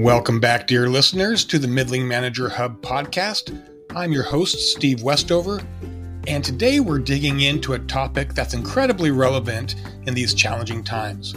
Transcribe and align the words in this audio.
Welcome 0.00 0.40
back, 0.40 0.66
dear 0.66 0.88
listeners, 0.88 1.44
to 1.44 1.58
the 1.58 1.68
Middling 1.68 2.08
Manager 2.08 2.48
Hub 2.48 2.80
podcast. 2.80 3.54
I'm 3.94 4.12
your 4.12 4.22
host, 4.22 4.72
Steve 4.72 5.02
Westover, 5.02 5.60
and 6.26 6.42
today 6.42 6.80
we're 6.80 7.00
digging 7.00 7.40
into 7.40 7.74
a 7.74 7.78
topic 7.80 8.32
that's 8.32 8.54
incredibly 8.54 9.10
relevant 9.10 9.74
in 10.06 10.14
these 10.14 10.32
challenging 10.32 10.82
times 10.82 11.34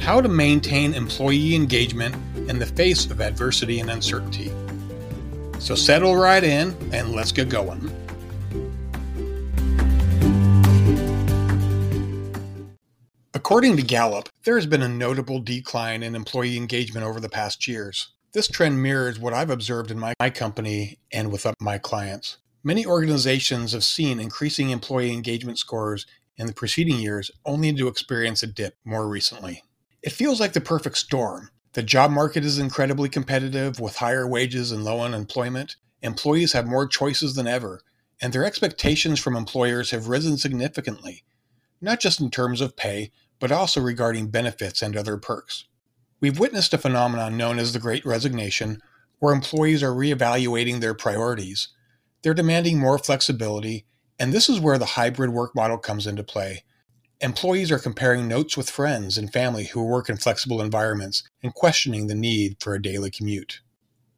how 0.00 0.20
to 0.20 0.28
maintain 0.28 0.94
employee 0.94 1.54
engagement 1.54 2.16
in 2.50 2.58
the 2.58 2.66
face 2.66 3.06
of 3.06 3.20
adversity 3.20 3.78
and 3.78 3.88
uncertainty. 3.88 4.50
So 5.60 5.76
settle 5.76 6.16
right 6.16 6.42
in 6.42 6.74
and 6.92 7.12
let's 7.12 7.30
get 7.30 7.50
going. 7.50 7.88
According 13.32 13.76
to 13.76 13.82
Gallup, 13.84 14.28
there 14.44 14.56
has 14.56 14.66
been 14.66 14.82
a 14.82 14.88
notable 14.88 15.40
decline 15.40 16.02
in 16.02 16.14
employee 16.14 16.56
engagement 16.56 17.06
over 17.06 17.20
the 17.20 17.28
past 17.28 17.68
years. 17.68 18.08
This 18.32 18.48
trend 18.48 18.82
mirrors 18.82 19.18
what 19.18 19.34
I've 19.34 19.50
observed 19.50 19.90
in 19.90 19.98
my, 19.98 20.14
company 20.30 20.98
and 21.12 21.30
with 21.30 21.46
uh, 21.46 21.52
my 21.60 21.78
clients. 21.78 22.38
Many 22.64 22.86
organizations 22.86 23.72
have 23.72 23.84
seen 23.84 24.18
increasing 24.18 24.70
employee 24.70 25.12
engagement 25.12 25.58
scores 25.58 26.06
in 26.36 26.46
the 26.46 26.52
preceding 26.52 26.98
years, 26.98 27.30
only 27.44 27.72
to 27.74 27.88
experience 27.88 28.42
a 28.42 28.46
dip 28.46 28.74
more 28.84 29.06
recently. 29.06 29.62
It 30.02 30.12
feels 30.12 30.40
like 30.40 30.54
the 30.54 30.60
perfect 30.60 30.96
storm. 30.98 31.50
The 31.74 31.82
job 31.82 32.10
market 32.10 32.44
is 32.44 32.58
incredibly 32.58 33.08
competitive 33.08 33.78
with 33.78 33.96
higher 33.96 34.26
wages 34.26 34.72
and 34.72 34.84
low 34.84 35.00
unemployment. 35.00 35.76
Employees 36.02 36.52
have 36.52 36.66
more 36.66 36.86
choices 36.86 37.34
than 37.34 37.46
ever, 37.46 37.80
and 38.20 38.32
their 38.32 38.44
expectations 38.44 39.20
from 39.20 39.36
employers 39.36 39.90
have 39.90 40.08
risen 40.08 40.36
significantly, 40.36 41.22
not 41.80 42.00
just 42.00 42.20
in 42.20 42.30
terms 42.30 42.60
of 42.60 42.76
pay, 42.76 43.12
but 43.42 43.50
also 43.50 43.80
regarding 43.80 44.28
benefits 44.28 44.82
and 44.82 44.96
other 44.96 45.16
perks. 45.16 45.64
We've 46.20 46.38
witnessed 46.38 46.72
a 46.74 46.78
phenomenon 46.78 47.36
known 47.36 47.58
as 47.58 47.72
the 47.72 47.80
Great 47.80 48.06
Resignation, 48.06 48.80
where 49.18 49.34
employees 49.34 49.82
are 49.82 49.90
reevaluating 49.90 50.78
their 50.78 50.94
priorities. 50.94 51.66
They're 52.22 52.34
demanding 52.34 52.78
more 52.78 52.98
flexibility, 52.98 53.84
and 54.16 54.32
this 54.32 54.48
is 54.48 54.60
where 54.60 54.78
the 54.78 54.94
hybrid 54.94 55.30
work 55.30 55.56
model 55.56 55.76
comes 55.76 56.06
into 56.06 56.22
play. 56.22 56.62
Employees 57.20 57.72
are 57.72 57.80
comparing 57.80 58.28
notes 58.28 58.56
with 58.56 58.70
friends 58.70 59.18
and 59.18 59.32
family 59.32 59.64
who 59.64 59.82
work 59.82 60.08
in 60.08 60.18
flexible 60.18 60.60
environments 60.60 61.24
and 61.42 61.52
questioning 61.52 62.06
the 62.06 62.14
need 62.14 62.58
for 62.60 62.74
a 62.74 62.82
daily 62.82 63.10
commute. 63.10 63.60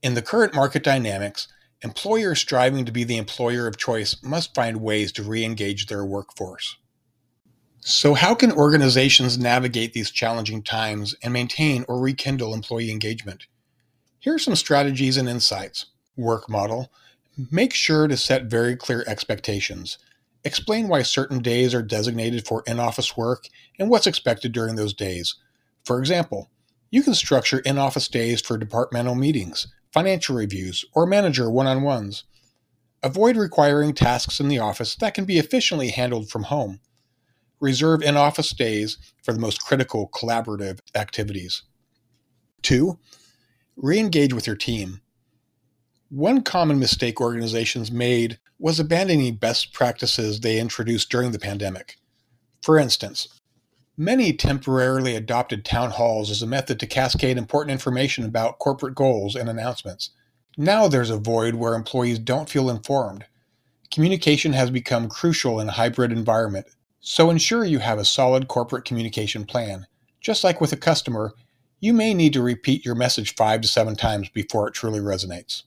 In 0.02 0.12
the 0.12 0.20
current 0.20 0.54
market 0.54 0.84
dynamics, 0.84 1.48
employers 1.80 2.40
striving 2.40 2.84
to 2.84 2.92
be 2.92 3.04
the 3.04 3.16
employer 3.16 3.66
of 3.66 3.78
choice 3.78 4.22
must 4.22 4.54
find 4.54 4.82
ways 4.82 5.12
to 5.12 5.22
re 5.22 5.46
engage 5.46 5.86
their 5.86 6.04
workforce. 6.04 6.76
So, 7.86 8.14
how 8.14 8.34
can 8.34 8.50
organizations 8.50 9.36
navigate 9.36 9.92
these 9.92 10.10
challenging 10.10 10.62
times 10.62 11.14
and 11.22 11.34
maintain 11.34 11.84
or 11.86 12.00
rekindle 12.00 12.54
employee 12.54 12.90
engagement? 12.90 13.46
Here 14.20 14.36
are 14.36 14.38
some 14.38 14.56
strategies 14.56 15.18
and 15.18 15.28
insights. 15.28 15.84
Work 16.16 16.48
model. 16.48 16.90
Make 17.50 17.74
sure 17.74 18.08
to 18.08 18.16
set 18.16 18.44
very 18.44 18.74
clear 18.74 19.04
expectations. 19.06 19.98
Explain 20.44 20.88
why 20.88 21.02
certain 21.02 21.40
days 21.40 21.74
are 21.74 21.82
designated 21.82 22.46
for 22.46 22.62
in 22.66 22.80
office 22.80 23.18
work 23.18 23.48
and 23.78 23.90
what's 23.90 24.06
expected 24.06 24.52
during 24.52 24.76
those 24.76 24.94
days. 24.94 25.34
For 25.84 25.98
example, 25.98 26.48
you 26.90 27.02
can 27.02 27.12
structure 27.12 27.58
in 27.58 27.76
office 27.76 28.08
days 28.08 28.40
for 28.40 28.56
departmental 28.56 29.14
meetings, 29.14 29.66
financial 29.92 30.36
reviews, 30.36 30.86
or 30.94 31.04
manager 31.04 31.50
one 31.50 31.66
on 31.66 31.82
ones. 31.82 32.24
Avoid 33.02 33.36
requiring 33.36 33.92
tasks 33.92 34.40
in 34.40 34.48
the 34.48 34.58
office 34.58 34.96
that 34.96 35.12
can 35.12 35.26
be 35.26 35.38
efficiently 35.38 35.90
handled 35.90 36.30
from 36.30 36.44
home 36.44 36.80
reserve 37.60 38.02
in 38.02 38.16
office 38.16 38.50
days 38.50 38.98
for 39.22 39.32
the 39.32 39.40
most 39.40 39.62
critical 39.62 40.08
collaborative 40.08 40.80
activities. 40.94 41.62
Two, 42.62 42.98
re 43.76 43.98
engage 43.98 44.32
with 44.32 44.46
your 44.46 44.56
team. 44.56 45.00
One 46.10 46.42
common 46.42 46.78
mistake 46.78 47.20
organizations 47.20 47.90
made 47.90 48.38
was 48.58 48.78
abandoning 48.78 49.36
best 49.36 49.72
practices 49.72 50.40
they 50.40 50.60
introduced 50.60 51.10
during 51.10 51.32
the 51.32 51.38
pandemic. 51.38 51.96
For 52.62 52.78
instance, 52.78 53.28
many 53.96 54.32
temporarily 54.32 55.16
adopted 55.16 55.64
town 55.64 55.90
halls 55.90 56.30
as 56.30 56.42
a 56.42 56.46
method 56.46 56.80
to 56.80 56.86
cascade 56.86 57.36
important 57.36 57.72
information 57.72 58.24
about 58.24 58.58
corporate 58.58 58.94
goals 58.94 59.34
and 59.34 59.48
announcements. 59.48 60.10
Now 60.56 60.88
there's 60.88 61.10
a 61.10 61.16
void 61.16 61.56
where 61.56 61.74
employees 61.74 62.18
don't 62.18 62.48
feel 62.48 62.70
informed. 62.70 63.24
Communication 63.90 64.52
has 64.52 64.70
become 64.70 65.08
crucial 65.08 65.60
in 65.60 65.68
a 65.68 65.72
hybrid 65.72 66.12
environment, 66.12 66.66
so 67.06 67.28
ensure 67.28 67.66
you 67.66 67.80
have 67.80 67.98
a 67.98 68.04
solid 68.04 68.48
corporate 68.48 68.86
communication 68.86 69.44
plan. 69.44 69.86
Just 70.22 70.42
like 70.42 70.58
with 70.58 70.72
a 70.72 70.76
customer, 70.76 71.34
you 71.78 71.92
may 71.92 72.14
need 72.14 72.32
to 72.32 72.42
repeat 72.42 72.82
your 72.82 72.94
message 72.94 73.34
five 73.34 73.60
to 73.60 73.68
seven 73.68 73.94
times 73.94 74.30
before 74.30 74.66
it 74.66 74.72
truly 74.72 75.00
resonates. 75.00 75.64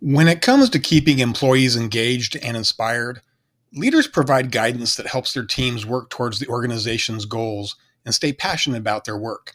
When 0.00 0.26
it 0.26 0.42
comes 0.42 0.68
to 0.70 0.80
keeping 0.80 1.20
employees 1.20 1.76
engaged 1.76 2.36
and 2.42 2.56
inspired, 2.56 3.22
leaders 3.72 4.08
provide 4.08 4.50
guidance 4.50 4.96
that 4.96 5.06
helps 5.06 5.32
their 5.32 5.46
teams 5.46 5.86
work 5.86 6.10
towards 6.10 6.40
the 6.40 6.48
organization's 6.48 7.24
goals 7.24 7.76
and 8.04 8.12
stay 8.12 8.32
passionate 8.32 8.78
about 8.78 9.04
their 9.04 9.16
work. 9.16 9.54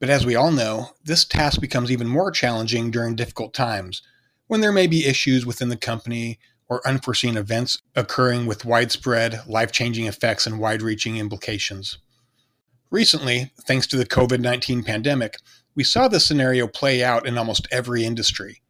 But 0.00 0.10
as 0.10 0.26
we 0.26 0.34
all 0.34 0.50
know, 0.50 0.90
this 1.04 1.24
task 1.24 1.60
becomes 1.60 1.92
even 1.92 2.08
more 2.08 2.32
challenging 2.32 2.90
during 2.90 3.14
difficult 3.14 3.54
times 3.54 4.02
when 4.48 4.60
there 4.60 4.72
may 4.72 4.88
be 4.88 5.06
issues 5.06 5.46
within 5.46 5.68
the 5.68 5.76
company 5.76 6.40
or 6.68 6.86
unforeseen 6.86 7.36
events 7.36 7.80
occurring 7.94 8.46
with 8.46 8.64
widespread, 8.64 9.40
life 9.46 9.72
changing 9.72 10.06
effects 10.06 10.46
and 10.46 10.58
wide 10.58 10.82
reaching 10.82 11.16
implications. 11.16 11.98
Recently, 12.90 13.52
thanks 13.66 13.86
to 13.88 13.96
the 13.96 14.06
COVID 14.06 14.40
19 14.40 14.82
pandemic, 14.82 15.38
we 15.74 15.84
saw 15.84 16.08
this 16.08 16.26
scenario 16.26 16.66
play 16.66 17.04
out 17.04 17.26
in 17.26 17.36
almost 17.36 17.68
every 17.70 18.04
industry. 18.04 18.62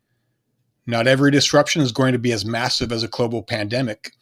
Not 0.87 1.06
every 1.06 1.31
disruption 1.31 1.83
is 1.83 1.93
going 1.93 2.12
to 2.12 2.19
be 2.19 2.33
as 2.33 2.45
massive 2.45 2.93
as 2.93 3.03
a 3.03 3.09
global 3.09 3.43
pandemic, 3.43 4.12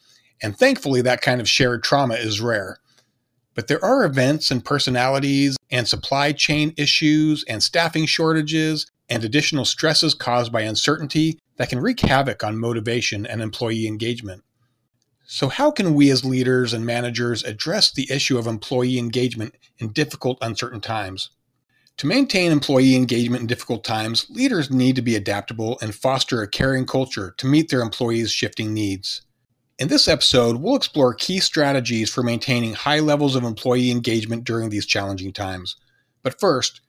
and 0.41 0.57
thankfully, 0.57 1.01
that 1.01 1.21
kind 1.21 1.39
of 1.39 1.49
shared 1.49 1.83
trauma 1.83 2.15
is 2.15 2.41
rare. 2.41 2.79
But 3.53 3.67
there 3.67 3.83
are 3.83 4.03
events 4.03 4.51
and 4.51 4.63
personalities 4.63 5.55
and 5.71 5.87
supply 5.87 6.33
chain 6.33 6.73
issues 6.77 7.45
and 7.47 7.63
staffing 7.63 8.05
shortages 8.05 8.91
and 9.09 9.23
additional 9.23 9.65
stresses 9.65 10.13
caused 10.13 10.51
by 10.51 10.61
uncertainty 10.61 11.39
that 11.57 11.69
can 11.69 11.79
wreak 11.79 11.99
havoc 12.01 12.43
on 12.43 12.57
motivation 12.57 13.25
and 13.25 13.41
employee 13.41 13.87
engagement. 13.87 14.43
So, 15.27 15.49
how 15.49 15.71
can 15.71 15.95
we 15.95 16.11
as 16.11 16.23
leaders 16.23 16.73
and 16.73 16.85
managers 16.85 17.43
address 17.43 17.91
the 17.91 18.07
issue 18.11 18.37
of 18.37 18.45
employee 18.45 18.99
engagement 18.99 19.55
in 19.79 19.91
difficult, 19.91 20.37
uncertain 20.41 20.81
times? 20.81 21.31
To 21.97 22.07
maintain 22.07 22.51
employee 22.51 22.95
engagement 22.95 23.41
in 23.41 23.47
difficult 23.47 23.83
times, 23.83 24.27
leaders 24.29 24.69
need 24.69 24.95
to 24.97 25.01
be 25.01 25.15
adaptable 25.15 25.79
and 25.81 25.95
foster 25.95 26.41
a 26.41 26.47
caring 26.47 26.85
culture 26.85 27.33
to 27.37 27.47
meet 27.47 27.69
their 27.69 27.81
employees' 27.81 28.31
shifting 28.31 28.73
needs. 28.73 29.21
In 29.79 29.87
this 29.87 30.07
episode, 30.07 30.57
we'll 30.57 30.75
explore 30.75 31.13
key 31.13 31.39
strategies 31.39 32.09
for 32.09 32.21
maintaining 32.21 32.73
high 32.73 32.99
levels 32.99 33.35
of 33.35 33.43
employee 33.43 33.91
engagement 33.91 34.43
during 34.43 34.69
these 34.69 34.85
challenging 34.85 35.33
times. 35.33 35.77
But 36.21 36.39
first, 36.39 36.81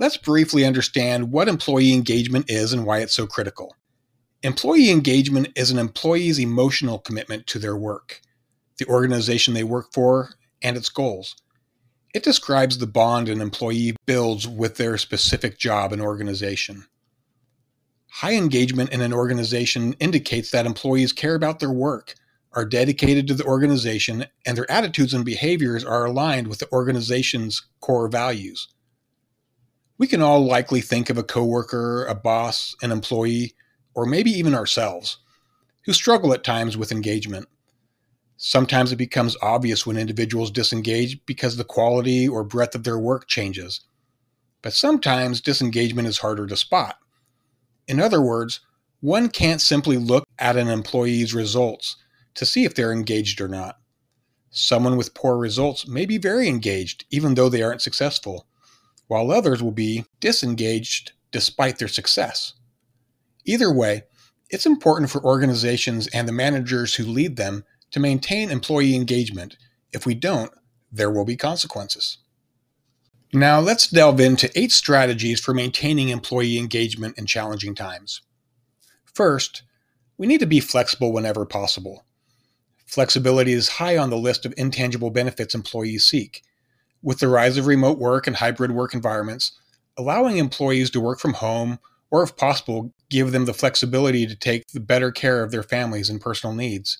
let's 0.00 0.16
briefly 0.16 0.64
understand 0.64 1.30
what 1.30 1.46
employee 1.46 1.92
engagement 1.92 2.50
is 2.50 2.72
and 2.72 2.86
why 2.86 3.00
it's 3.00 3.14
so 3.14 3.26
critical. 3.26 3.76
Employee 4.42 4.90
engagement 4.90 5.50
is 5.54 5.70
an 5.70 5.78
employee's 5.78 6.40
emotional 6.40 6.98
commitment 6.98 7.46
to 7.46 7.58
their 7.58 7.76
work, 7.76 8.22
the 8.78 8.86
organization 8.86 9.52
they 9.52 9.62
work 9.62 9.92
for, 9.92 10.30
and 10.62 10.78
its 10.78 10.88
goals. 10.88 11.36
It 12.14 12.22
describes 12.22 12.78
the 12.78 12.86
bond 12.86 13.28
an 13.28 13.42
employee 13.42 13.94
builds 14.06 14.48
with 14.48 14.76
their 14.78 14.96
specific 14.96 15.58
job 15.58 15.92
and 15.92 16.00
organization. 16.00 16.86
High 18.08 18.36
engagement 18.36 18.90
in 18.92 19.02
an 19.02 19.12
organization 19.12 19.92
indicates 20.00 20.50
that 20.50 20.64
employees 20.64 21.12
care 21.12 21.34
about 21.34 21.60
their 21.60 21.70
work, 21.70 22.14
are 22.54 22.64
dedicated 22.64 23.28
to 23.28 23.34
the 23.34 23.44
organization, 23.44 24.24
and 24.46 24.56
their 24.56 24.68
attitudes 24.70 25.12
and 25.12 25.26
behaviors 25.26 25.84
are 25.84 26.06
aligned 26.06 26.48
with 26.48 26.58
the 26.58 26.72
organization's 26.72 27.68
core 27.80 28.08
values. 28.08 28.66
We 30.00 30.06
can 30.06 30.22
all 30.22 30.46
likely 30.46 30.80
think 30.80 31.10
of 31.10 31.18
a 31.18 31.22
coworker, 31.22 32.06
a 32.06 32.14
boss, 32.14 32.74
an 32.80 32.90
employee 32.90 33.52
or 33.92 34.06
maybe 34.06 34.30
even 34.30 34.54
ourselves, 34.54 35.18
who 35.84 35.92
struggle 35.92 36.32
at 36.32 36.42
times 36.42 36.74
with 36.74 36.90
engagement. 36.90 37.48
Sometimes 38.38 38.92
it 38.92 38.96
becomes 38.96 39.36
obvious 39.42 39.84
when 39.84 39.98
individuals 39.98 40.50
disengage 40.50 41.20
because 41.26 41.58
the 41.58 41.64
quality 41.64 42.26
or 42.26 42.42
breadth 42.42 42.74
of 42.74 42.84
their 42.84 42.98
work 42.98 43.28
changes. 43.28 43.82
But 44.62 44.72
sometimes 44.72 45.42
disengagement 45.42 46.08
is 46.08 46.20
harder 46.20 46.46
to 46.46 46.56
spot. 46.56 46.96
In 47.86 48.00
other 48.00 48.22
words, 48.22 48.60
one 49.00 49.28
can't 49.28 49.60
simply 49.60 49.98
look 49.98 50.24
at 50.38 50.56
an 50.56 50.68
employee's 50.68 51.34
results 51.34 51.96
to 52.36 52.46
see 52.46 52.64
if 52.64 52.74
they're 52.74 52.90
engaged 52.90 53.38
or 53.38 53.48
not. 53.48 53.76
Someone 54.48 54.96
with 54.96 55.12
poor 55.12 55.36
results 55.36 55.86
may 55.86 56.06
be 56.06 56.16
very 56.16 56.48
engaged 56.48 57.04
even 57.10 57.34
though 57.34 57.50
they 57.50 57.62
aren't 57.62 57.82
successful, 57.82 58.46
while 59.10 59.32
others 59.32 59.60
will 59.60 59.72
be 59.72 60.04
disengaged 60.20 61.10
despite 61.32 61.78
their 61.78 61.88
success. 61.88 62.52
Either 63.44 63.74
way, 63.74 64.04
it's 64.50 64.66
important 64.66 65.10
for 65.10 65.20
organizations 65.24 66.06
and 66.14 66.28
the 66.28 66.32
managers 66.32 66.94
who 66.94 67.02
lead 67.02 67.34
them 67.34 67.64
to 67.90 67.98
maintain 67.98 68.52
employee 68.52 68.94
engagement. 68.94 69.56
If 69.92 70.06
we 70.06 70.14
don't, 70.14 70.52
there 70.92 71.10
will 71.10 71.24
be 71.24 71.36
consequences. 71.36 72.18
Now, 73.32 73.58
let's 73.58 73.88
delve 73.88 74.20
into 74.20 74.56
eight 74.56 74.70
strategies 74.70 75.40
for 75.40 75.54
maintaining 75.54 76.10
employee 76.10 76.56
engagement 76.56 77.18
in 77.18 77.26
challenging 77.26 77.74
times. 77.74 78.22
First, 79.12 79.64
we 80.18 80.28
need 80.28 80.38
to 80.38 80.46
be 80.46 80.60
flexible 80.60 81.12
whenever 81.12 81.44
possible. 81.44 82.04
Flexibility 82.86 83.54
is 83.54 83.70
high 83.70 83.96
on 83.96 84.10
the 84.10 84.16
list 84.16 84.46
of 84.46 84.54
intangible 84.56 85.10
benefits 85.10 85.52
employees 85.52 86.06
seek. 86.06 86.44
With 87.02 87.18
the 87.18 87.28
rise 87.28 87.56
of 87.56 87.66
remote 87.66 87.98
work 87.98 88.26
and 88.26 88.36
hybrid 88.36 88.72
work 88.72 88.94
environments, 88.94 89.52
allowing 89.96 90.36
employees 90.36 90.90
to 90.90 91.00
work 91.00 91.18
from 91.18 91.34
home 91.34 91.78
or, 92.10 92.22
if 92.22 92.36
possible, 92.36 92.92
give 93.08 93.32
them 93.32 93.44
the 93.44 93.54
flexibility 93.54 94.26
to 94.26 94.36
take 94.36 94.66
the 94.68 94.80
better 94.80 95.12
care 95.12 95.42
of 95.42 95.50
their 95.50 95.62
families 95.62 96.10
and 96.10 96.20
personal 96.20 96.54
needs. 96.54 96.98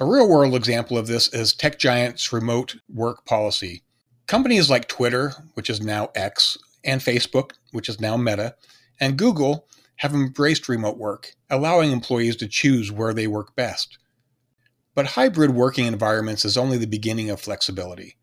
A 0.00 0.04
real 0.04 0.28
world 0.28 0.54
example 0.54 0.96
of 0.96 1.06
this 1.06 1.28
is 1.32 1.54
tech 1.54 1.78
giants' 1.78 2.32
remote 2.32 2.76
work 2.88 3.24
policy. 3.24 3.82
Companies 4.26 4.70
like 4.70 4.86
Twitter, 4.86 5.32
which 5.54 5.68
is 5.68 5.80
now 5.80 6.10
X, 6.14 6.56
and 6.84 7.00
Facebook, 7.00 7.52
which 7.72 7.88
is 7.88 8.00
now 8.00 8.16
Meta, 8.16 8.54
and 9.00 9.16
Google 9.18 9.66
have 9.96 10.14
embraced 10.14 10.68
remote 10.68 10.98
work, 10.98 11.34
allowing 11.50 11.90
employees 11.90 12.36
to 12.36 12.46
choose 12.46 12.92
where 12.92 13.12
they 13.12 13.26
work 13.26 13.56
best. 13.56 13.98
But 14.94 15.06
hybrid 15.06 15.50
working 15.50 15.86
environments 15.86 16.44
is 16.44 16.56
only 16.56 16.78
the 16.78 16.86
beginning 16.86 17.30
of 17.30 17.40
flexibility. 17.40 18.16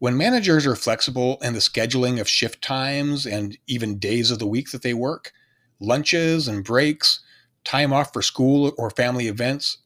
When 0.00 0.16
managers 0.16 0.64
are 0.64 0.76
flexible 0.76 1.36
in 1.42 1.52
the 1.52 1.58
scheduling 1.58 2.22
of 2.22 2.26
shift 2.26 2.62
times 2.62 3.26
and 3.26 3.58
even 3.66 3.98
days 3.98 4.30
of 4.30 4.38
the 4.38 4.46
week 4.46 4.70
that 4.70 4.80
they 4.80 4.94
work, 4.94 5.30
lunches 5.78 6.48
and 6.48 6.64
breaks, 6.64 7.20
time 7.64 7.92
off 7.92 8.10
for 8.10 8.22
school 8.22 8.72
or 8.78 8.88
family 8.88 9.28
events, 9.28 9.76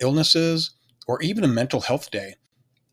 illnesses, 0.00 0.72
or 1.06 1.22
even 1.22 1.44
a 1.44 1.48
mental 1.48 1.80
health 1.80 2.10
day, 2.10 2.34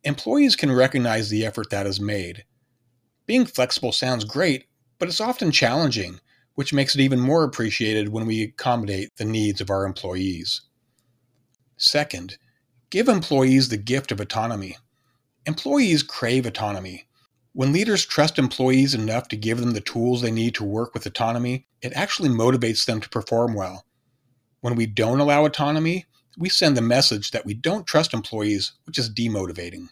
employees 0.03 0.55
can 0.55 0.71
recognize 0.71 1.29
the 1.29 1.43
effort 1.43 1.71
that 1.71 1.87
is 1.87 1.99
made. 1.99 2.45
Being 3.25 3.47
flexible 3.47 3.91
sounds 3.91 4.23
great, 4.23 4.65
but 4.99 5.07
it's 5.07 5.19
often 5.19 5.51
challenging, 5.51 6.19
which 6.53 6.71
makes 6.71 6.93
it 6.93 7.01
even 7.01 7.19
more 7.19 7.43
appreciated 7.43 8.09
when 8.09 8.27
we 8.27 8.43
accommodate 8.43 9.09
the 9.15 9.25
needs 9.25 9.59
of 9.59 9.71
our 9.71 9.87
employees. 9.87 10.61
Second, 11.77 12.37
give 12.91 13.07
employees 13.07 13.69
the 13.69 13.77
gift 13.77 14.11
of 14.11 14.19
autonomy. 14.19 14.77
Employees 15.49 16.03
crave 16.03 16.45
autonomy. 16.45 17.07
When 17.53 17.73
leaders 17.73 18.05
trust 18.05 18.37
employees 18.37 18.93
enough 18.93 19.27
to 19.29 19.35
give 19.35 19.59
them 19.59 19.71
the 19.71 19.81
tools 19.81 20.21
they 20.21 20.29
need 20.29 20.53
to 20.53 20.63
work 20.63 20.93
with 20.93 21.07
autonomy, 21.07 21.65
it 21.81 21.91
actually 21.93 22.29
motivates 22.29 22.85
them 22.85 23.01
to 23.01 23.09
perform 23.09 23.55
well. 23.55 23.83
When 24.61 24.75
we 24.75 24.85
don't 24.85 25.19
allow 25.19 25.45
autonomy, 25.45 26.05
we 26.37 26.49
send 26.49 26.77
the 26.77 26.83
message 26.83 27.31
that 27.31 27.47
we 27.47 27.55
don't 27.55 27.87
trust 27.87 28.13
employees, 28.13 28.73
which 28.83 28.99
is 28.99 29.09
demotivating. 29.09 29.87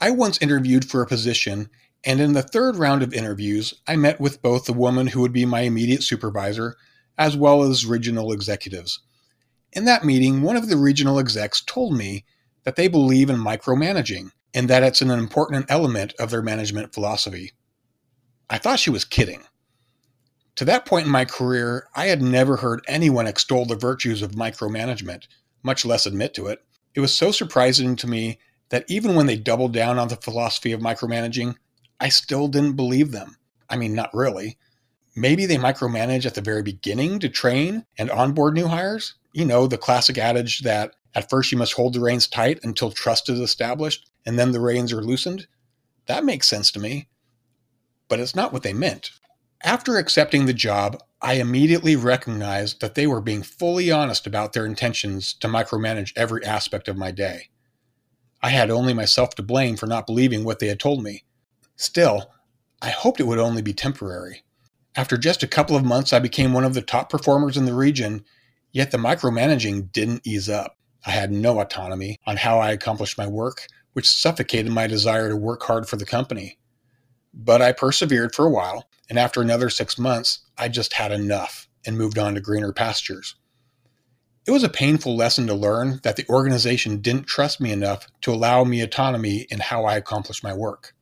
I 0.00 0.08
once 0.08 0.40
interviewed 0.40 0.88
for 0.88 1.02
a 1.02 1.06
position, 1.06 1.68
and 2.02 2.18
in 2.18 2.32
the 2.32 2.40
third 2.42 2.76
round 2.76 3.02
of 3.02 3.12
interviews, 3.12 3.74
I 3.86 3.96
met 3.96 4.18
with 4.18 4.40
both 4.40 4.64
the 4.64 4.72
woman 4.72 5.08
who 5.08 5.20
would 5.20 5.34
be 5.34 5.44
my 5.44 5.60
immediate 5.60 6.02
supervisor 6.02 6.78
as 7.18 7.36
well 7.36 7.64
as 7.64 7.84
regional 7.84 8.32
executives. 8.32 8.98
In 9.74 9.84
that 9.84 10.06
meeting, 10.06 10.40
one 10.40 10.56
of 10.56 10.70
the 10.70 10.78
regional 10.78 11.18
execs 11.18 11.62
told 11.62 11.94
me 11.94 12.24
that 12.64 12.76
they 12.76 12.88
believe 12.88 13.30
in 13.30 13.36
micromanaging 13.36 14.30
and 14.54 14.68
that 14.68 14.82
it's 14.82 15.00
an 15.00 15.10
important 15.10 15.66
element 15.68 16.14
of 16.18 16.30
their 16.30 16.42
management 16.42 16.94
philosophy. 16.94 17.52
I 18.50 18.58
thought 18.58 18.78
she 18.78 18.90
was 18.90 19.04
kidding. 19.04 19.42
To 20.56 20.64
that 20.66 20.84
point 20.84 21.06
in 21.06 21.12
my 21.12 21.24
career, 21.24 21.88
I 21.94 22.06
had 22.06 22.20
never 22.20 22.56
heard 22.56 22.84
anyone 22.86 23.26
extol 23.26 23.64
the 23.64 23.74
virtues 23.74 24.20
of 24.20 24.32
micromanagement, 24.32 25.26
much 25.62 25.86
less 25.86 26.04
admit 26.04 26.34
to 26.34 26.48
it. 26.48 26.62
It 26.94 27.00
was 27.00 27.16
so 27.16 27.30
surprising 27.30 27.96
to 27.96 28.06
me 28.06 28.38
that 28.68 28.84
even 28.88 29.14
when 29.14 29.26
they 29.26 29.36
doubled 29.36 29.72
down 29.72 29.98
on 29.98 30.08
the 30.08 30.16
philosophy 30.16 30.72
of 30.72 30.80
micromanaging, 30.80 31.54
I 31.98 32.10
still 32.10 32.48
didn't 32.48 32.76
believe 32.76 33.12
them. 33.12 33.36
I 33.70 33.76
mean, 33.76 33.94
not 33.94 34.12
really. 34.12 34.58
Maybe 35.16 35.46
they 35.46 35.56
micromanage 35.56 36.26
at 36.26 36.34
the 36.34 36.40
very 36.40 36.62
beginning 36.62 37.18
to 37.20 37.28
train 37.28 37.86
and 37.96 38.10
onboard 38.10 38.54
new 38.54 38.66
hires. 38.66 39.14
You 39.32 39.46
know, 39.46 39.66
the 39.66 39.78
classic 39.78 40.18
adage 40.18 40.60
that 40.60 40.94
at 41.14 41.28
first 41.28 41.52
you 41.52 41.58
must 41.58 41.74
hold 41.74 41.94
the 41.94 42.00
reins 42.00 42.26
tight 42.26 42.60
until 42.62 42.90
trust 42.90 43.28
is 43.28 43.40
established 43.40 44.10
and 44.24 44.38
then 44.38 44.52
the 44.52 44.60
reins 44.60 44.92
are 44.92 45.02
loosened. 45.02 45.46
That 46.06 46.24
makes 46.24 46.48
sense 46.48 46.70
to 46.72 46.80
me. 46.80 47.08
But 48.08 48.20
it's 48.20 48.34
not 48.34 48.52
what 48.52 48.62
they 48.62 48.72
meant. 48.72 49.10
After 49.62 49.96
accepting 49.96 50.46
the 50.46 50.52
job, 50.52 51.00
I 51.20 51.34
immediately 51.34 51.94
recognized 51.94 52.80
that 52.80 52.96
they 52.96 53.06
were 53.06 53.20
being 53.20 53.42
fully 53.42 53.90
honest 53.92 54.26
about 54.26 54.52
their 54.52 54.66
intentions 54.66 55.34
to 55.34 55.46
micromanage 55.46 56.12
every 56.16 56.44
aspect 56.44 56.88
of 56.88 56.96
my 56.96 57.12
day. 57.12 57.48
I 58.42 58.50
had 58.50 58.70
only 58.70 58.92
myself 58.92 59.36
to 59.36 59.42
blame 59.42 59.76
for 59.76 59.86
not 59.86 60.06
believing 60.06 60.42
what 60.42 60.58
they 60.58 60.66
had 60.66 60.80
told 60.80 61.02
me. 61.02 61.24
Still, 61.76 62.32
I 62.80 62.90
hoped 62.90 63.20
it 63.20 63.26
would 63.26 63.38
only 63.38 63.62
be 63.62 63.72
temporary. 63.72 64.42
After 64.96 65.16
just 65.16 65.44
a 65.44 65.48
couple 65.48 65.76
of 65.76 65.84
months, 65.84 66.12
I 66.12 66.18
became 66.18 66.52
one 66.52 66.64
of 66.64 66.74
the 66.74 66.82
top 66.82 67.08
performers 67.08 67.56
in 67.56 67.66
the 67.66 67.74
region, 67.74 68.24
yet 68.72 68.90
the 68.90 68.98
micromanaging 68.98 69.92
didn't 69.92 70.26
ease 70.26 70.48
up. 70.48 70.76
I 71.04 71.10
had 71.10 71.32
no 71.32 71.60
autonomy 71.60 72.18
on 72.26 72.36
how 72.36 72.58
I 72.58 72.70
accomplished 72.70 73.18
my 73.18 73.26
work, 73.26 73.66
which 73.92 74.08
suffocated 74.08 74.72
my 74.72 74.86
desire 74.86 75.28
to 75.28 75.36
work 75.36 75.62
hard 75.62 75.88
for 75.88 75.96
the 75.96 76.06
company. 76.06 76.58
But 77.34 77.62
I 77.62 77.72
persevered 77.72 78.34
for 78.34 78.46
a 78.46 78.50
while, 78.50 78.88
and 79.08 79.18
after 79.18 79.40
another 79.40 79.70
six 79.70 79.98
months, 79.98 80.40
I 80.56 80.68
just 80.68 80.92
had 80.92 81.12
enough 81.12 81.68
and 81.86 81.98
moved 81.98 82.18
on 82.18 82.34
to 82.34 82.40
greener 82.40 82.72
pastures. 82.72 83.34
It 84.46 84.50
was 84.50 84.64
a 84.64 84.68
painful 84.68 85.16
lesson 85.16 85.46
to 85.46 85.54
learn 85.54 86.00
that 86.02 86.16
the 86.16 86.26
organization 86.28 87.00
didn't 87.00 87.26
trust 87.26 87.60
me 87.60 87.70
enough 87.70 88.08
to 88.22 88.32
allow 88.32 88.64
me 88.64 88.80
autonomy 88.80 89.46
in 89.50 89.60
how 89.60 89.84
I 89.84 89.96
accomplished 89.96 90.42
my 90.42 90.52
work. 90.52 90.94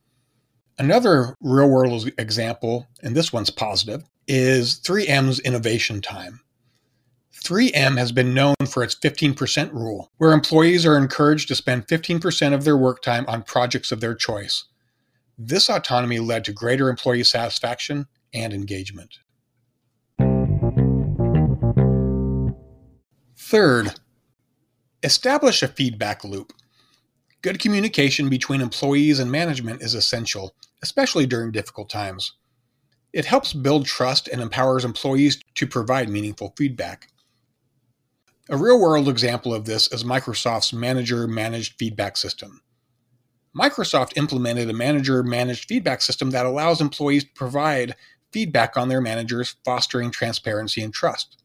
Another 0.77 1.35
real 1.41 1.69
world 1.69 2.09
example, 2.17 2.87
and 3.01 3.15
this 3.15 3.33
one's 3.33 3.49
positive, 3.49 4.03
is 4.27 4.79
3M's 4.79 5.39
innovation 5.39 6.01
time. 6.01 6.41
3M 7.43 7.97
has 7.97 8.11
been 8.11 8.33
known 8.35 8.55
for 8.67 8.83
its 8.83 8.93
15% 8.95 9.73
rule, 9.73 10.11
where 10.17 10.31
employees 10.31 10.85
are 10.85 10.97
encouraged 10.97 11.47
to 11.47 11.55
spend 11.55 11.87
15% 11.87 12.53
of 12.53 12.63
their 12.63 12.77
work 12.77 13.01
time 13.01 13.25
on 13.27 13.41
projects 13.41 13.91
of 13.91 13.99
their 13.99 14.13
choice. 14.13 14.65
This 15.37 15.69
autonomy 15.69 16.19
led 16.19 16.45
to 16.45 16.53
greater 16.53 16.87
employee 16.87 17.23
satisfaction 17.23 18.05
and 18.31 18.53
engagement. 18.53 19.17
Third, 23.35 23.95
establish 25.01 25.63
a 25.63 25.67
feedback 25.67 26.23
loop. 26.23 26.53
Good 27.41 27.59
communication 27.59 28.29
between 28.29 28.61
employees 28.61 29.17
and 29.17 29.31
management 29.31 29.81
is 29.81 29.95
essential, 29.95 30.55
especially 30.83 31.25
during 31.25 31.51
difficult 31.51 31.89
times. 31.89 32.33
It 33.13 33.25
helps 33.25 33.51
build 33.51 33.87
trust 33.87 34.27
and 34.27 34.41
empowers 34.41 34.85
employees 34.85 35.41
to 35.55 35.65
provide 35.65 36.07
meaningful 36.07 36.53
feedback. 36.55 37.07
A 38.49 38.57
real 38.57 38.81
world 38.81 39.07
example 39.07 39.53
of 39.53 39.65
this 39.65 39.87
is 39.91 40.03
Microsoft's 40.03 40.73
Manager 40.73 41.27
Managed 41.27 41.77
Feedback 41.77 42.17
System. 42.17 42.61
Microsoft 43.55 44.17
implemented 44.17 44.67
a 44.67 44.73
manager 44.73 45.21
managed 45.21 45.67
feedback 45.67 46.01
system 46.01 46.31
that 46.31 46.47
allows 46.47 46.81
employees 46.81 47.23
to 47.23 47.29
provide 47.35 47.95
feedback 48.31 48.75
on 48.77 48.89
their 48.89 48.99
managers, 48.99 49.57
fostering 49.63 50.09
transparency 50.09 50.81
and 50.81 50.91
trust. 50.91 51.43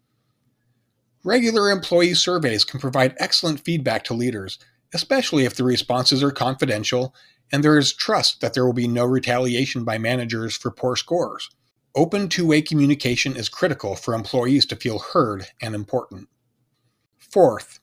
Regular 1.22 1.70
employee 1.70 2.14
surveys 2.14 2.64
can 2.64 2.80
provide 2.80 3.14
excellent 3.18 3.60
feedback 3.60 4.02
to 4.04 4.14
leaders, 4.14 4.58
especially 4.94 5.44
if 5.44 5.54
the 5.54 5.64
responses 5.64 6.22
are 6.22 6.30
confidential 6.30 7.14
and 7.52 7.62
there 7.62 7.76
is 7.76 7.92
trust 7.92 8.40
that 8.40 8.54
there 8.54 8.64
will 8.64 8.72
be 8.72 8.88
no 8.88 9.04
retaliation 9.04 9.84
by 9.84 9.98
managers 9.98 10.56
for 10.56 10.70
poor 10.70 10.96
scores. 10.96 11.50
Open 11.94 12.30
two 12.30 12.46
way 12.46 12.62
communication 12.62 13.36
is 13.36 13.50
critical 13.50 13.96
for 13.96 14.14
employees 14.14 14.64
to 14.66 14.76
feel 14.76 14.98
heard 14.98 15.48
and 15.60 15.74
important. 15.74 16.28
Fourth, 17.30 17.80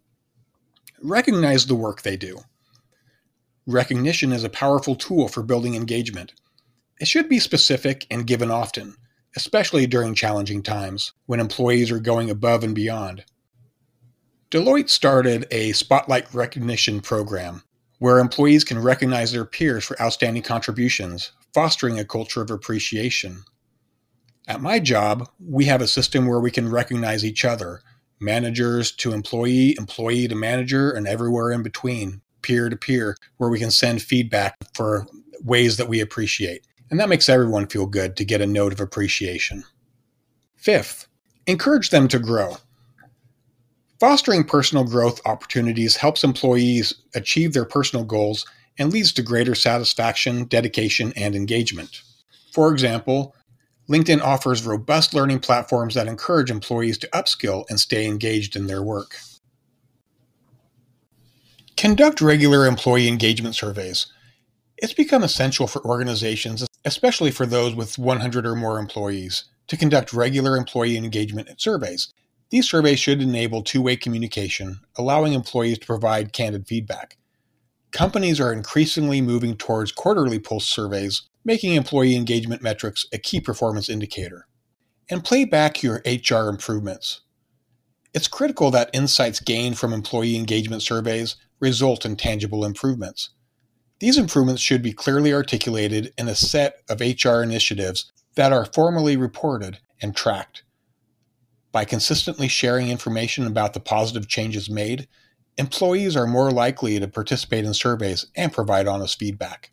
recognize 1.02 1.66
the 1.66 1.76
work 1.76 2.02
they 2.02 2.18
do. 2.18 2.40
Recognition 3.68 4.32
is 4.32 4.44
a 4.44 4.50
powerful 4.50 4.96
tool 4.96 5.28
for 5.28 5.44
building 5.44 5.76
engagement. 5.76 6.34
It 7.00 7.08
should 7.08 7.30
be 7.30 7.40
specific 7.40 8.06
and 8.10 8.26
given 8.26 8.50
often, 8.50 8.96
especially 9.36 9.86
during 9.86 10.16
challenging 10.16 10.64
times 10.64 11.14
when 11.26 11.40
employees 11.40 11.92
are 11.92 12.00
going 12.00 12.30
above 12.30 12.64
and 12.64 12.74
beyond. 12.74 13.26
Deloitte 14.50 14.90
started 14.90 15.46
a 15.52 15.72
Spotlight 15.74 16.34
Recognition 16.34 17.02
program 17.02 17.64
where 18.00 18.20
employees 18.20 18.64
can 18.64 18.80
recognize 18.80 19.32
their 19.32 19.46
peers 19.46 19.86
for 19.86 20.02
outstanding 20.02 20.44
contributions, 20.44 21.32
fostering 21.54 21.98
a 22.00 22.06
culture 22.06 22.42
of 22.42 22.52
appreciation. 22.52 23.44
At 24.48 24.62
my 24.62 24.80
job, 24.80 25.30
we 25.40 25.66
have 25.66 25.82
a 25.82 25.88
system 25.88 26.28
where 26.28 26.40
we 26.40 26.52
can 26.52 26.70
recognize 26.70 27.24
each 27.24 27.46
other, 27.46 27.82
managers 28.20 28.92
to 28.94 29.14
employee, 29.14 29.76
employee 29.78 30.28
to 30.28 30.36
manager, 30.36 30.92
and 30.92 31.08
everywhere 31.08 31.52
in 31.52 31.64
between 31.64 32.22
peer 32.42 32.70
to 32.70 32.76
peer 32.76 33.18
where 33.38 33.50
we 33.50 33.60
can 33.60 33.72
send 33.72 34.02
feedback 34.02 34.56
for 34.74 35.08
ways 35.44 35.78
that 35.78 35.88
we 35.90 36.00
appreciate. 36.00 36.66
And 36.92 37.00
that 37.00 37.10
makes 37.10 37.30
everyone 37.30 37.68
feel 37.68 37.86
good 37.86 38.16
to 38.18 38.26
get 38.26 38.42
a 38.42 38.46
note 38.46 38.74
of 38.74 38.80
appreciation. 38.80 39.64
Fifth, 40.56 41.08
encourage 41.48 41.90
them 41.90 42.08
to 42.10 42.20
grow. 42.20 42.58
Fostering 44.00 44.44
personal 44.44 44.84
growth 44.84 45.22
opportunities 45.26 45.96
helps 45.96 46.24
employees 46.24 46.94
achieve 47.16 47.54
their 47.54 47.66
personal 47.66 48.06
goals 48.06 48.46
and 48.78 48.92
leads 48.92 49.14
to 49.14 49.22
greater 49.22 49.56
satisfaction, 49.56 50.46
dedication, 50.46 51.14
and 51.16 51.36
engagement. 51.36 52.02
For 52.52 52.72
example, 52.72 53.36
LinkedIn 53.90 54.22
offers 54.22 54.66
robust 54.66 55.14
learning 55.14 55.40
platforms 55.40 55.96
that 55.96 56.08
encourage 56.08 56.50
employees 56.50 56.98
to 57.00 57.08
upskill 57.08 57.66
and 57.70 57.80
stay 57.80 58.06
engaged 58.06 58.56
in 58.56 58.68
their 58.68 58.82
work. 58.82 59.18
Conduct 61.76 62.22
regular 62.22 62.66
employee 62.66 63.10
engagement 63.10 63.56
surveys. 63.56 64.08
It's 64.78 64.94
become 64.94 65.24
essential 65.24 65.68
for 65.68 65.84
organizations, 65.84 66.66
especially 66.86 67.32
for 67.32 67.46
those 67.46 67.76
with 67.76 67.98
100 67.98 68.46
or 68.46 68.56
more 68.56 68.80
employees, 68.80 69.46
to 69.68 69.78
conduct 69.78 70.14
regular 70.14 70.56
employee 70.56 70.98
engagement 70.98 71.50
surveys. 71.60 72.14
These 72.52 72.70
surveys 72.70 73.00
should 73.00 73.22
enable 73.22 73.64
two 73.64 73.82
way 73.82 73.98
communication, 73.98 74.80
allowing 74.98 75.34
employees 75.34 75.80
to 75.80 75.86
provide 75.86 76.34
candid 76.34 76.68
feedback. 76.68 77.18
Companies 77.94 78.40
are 78.40 78.52
increasingly 78.52 79.22
moving 79.22 79.56
towards 79.56 79.92
quarterly 79.92 80.40
pulse 80.40 80.66
surveys, 80.66 81.30
making 81.46 81.76
employee 81.76 82.16
engagement 82.16 82.64
metrics 82.64 83.06
a 83.14 83.20
key 83.20 83.40
performance 83.40 83.88
indicator. 83.88 84.48
And 85.12 85.24
play 85.24 85.46
back 85.46 85.84
your 85.84 86.02
HR 86.04 86.50
improvements. 86.50 87.22
It's 88.12 88.28
critical 88.28 88.72
that 88.72 88.90
insights 88.94 89.40
gained 89.40 89.78
from 89.78 89.94
employee 89.94 90.36
engagement 90.36 90.82
surveys 90.82 91.36
result 91.60 92.04
in 92.04 92.16
tangible 92.16 92.66
improvements. 92.66 93.30
These 94.00 94.18
improvements 94.18 94.62
should 94.62 94.82
be 94.82 94.92
clearly 94.92 95.32
articulated 95.32 96.14
in 96.18 96.28
a 96.28 96.36
set 96.36 96.78
of 96.90 97.00
HR 97.00 97.44
initiatives 97.44 98.12
that 98.36 98.52
are 98.52 98.66
formally 98.66 99.18
reported 99.18 99.78
and 100.02 100.16
tracked. 100.16 100.64
By 101.72 101.86
consistently 101.86 102.48
sharing 102.48 102.90
information 102.90 103.46
about 103.46 103.74
the 103.74 103.80
positive 103.80 104.28
changes 104.28 104.68
made, 104.68 105.08
employees 105.58 106.16
are 106.16 106.28
more 106.28 106.52
likely 106.52 107.00
to 107.00 107.08
participate 107.08 107.66
in 107.66 107.74
surveys 107.74 108.26
and 108.36 108.52
provide 108.52 108.88
honest 108.88 109.20
feedback. 109.20 109.72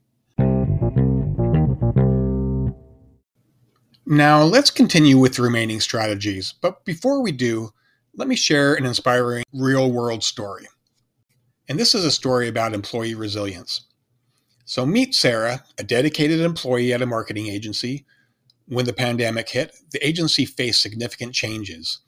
Now, 4.06 4.42
let's 4.42 4.70
continue 4.70 5.18
with 5.18 5.36
the 5.36 5.42
remaining 5.42 5.80
strategies, 5.80 6.54
but 6.60 6.84
before 6.84 7.22
we 7.22 7.30
do, 7.30 7.70
let 8.16 8.26
me 8.26 8.34
share 8.34 8.74
an 8.74 8.84
inspiring 8.84 9.44
real 9.52 9.92
world 9.92 10.24
story. 10.24 10.66
And 11.68 11.78
this 11.78 11.94
is 11.94 12.04
a 12.04 12.10
story 12.10 12.48
about 12.48 12.74
employee 12.74 13.14
resilience. 13.14 13.82
So, 14.64 14.84
meet 14.84 15.14
Sarah, 15.14 15.64
a 15.78 15.84
dedicated 15.84 16.40
employee 16.40 16.92
at 16.92 17.02
a 17.02 17.06
marketing 17.06 17.46
agency 17.46 18.04
when 18.66 18.84
the 18.84 18.92
pandemic 18.92 19.48
hit, 19.48 19.76
the 19.92 20.04
agency 20.04 20.44
faced 20.44 20.82
significant 20.82 21.34
changes. 21.34 22.00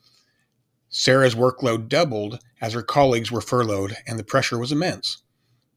Sarah's 0.95 1.33
workload 1.33 1.89
doubled 1.89 2.39
as 2.61 2.73
her 2.73 2.83
colleagues 2.83 3.31
were 3.31 3.41
furloughed, 3.41 3.97
and 4.05 4.19
the 4.19 4.23
pressure 4.23 4.59
was 4.59 4.71
immense. 4.71 5.23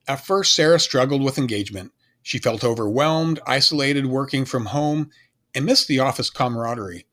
At 0.07 0.25
first, 0.25 0.55
Sarah 0.55 0.79
struggled 0.79 1.23
with 1.23 1.39
engagement. 1.39 1.93
She 2.23 2.39
felt 2.39 2.63
overwhelmed, 2.63 3.41
isolated 3.47 4.07
working 4.07 4.45
from 4.45 4.67
home, 4.67 5.11
and 5.55 5.65
missed 5.65 5.89
the 5.89 6.01
office 6.01 6.29
camaraderie. 6.29 7.07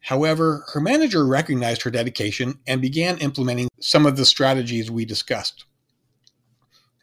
However, 0.00 0.64
her 0.72 0.80
manager 0.80 1.24
recognized 1.24 1.82
her 1.82 1.90
dedication 1.90 2.58
and 2.66 2.82
began 2.82 3.18
implementing 3.18 3.68
some 3.80 4.06
of 4.06 4.16
the 4.16 4.26
strategies 4.26 4.90
we 4.90 5.04
discussed. 5.04 5.66